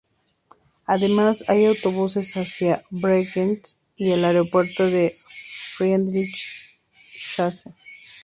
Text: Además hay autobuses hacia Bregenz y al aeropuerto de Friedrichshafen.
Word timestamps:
Además 0.87 1.45
hay 1.47 1.67
autobuses 1.67 2.33
hacia 2.35 2.83
Bregenz 2.89 3.77
y 3.95 4.11
al 4.13 4.25
aeropuerto 4.25 4.87
de 4.89 5.13
Friedrichshafen. 5.75 7.75